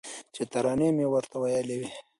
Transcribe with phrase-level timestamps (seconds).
[0.33, 1.79] چي ترانې مي ورته ویلې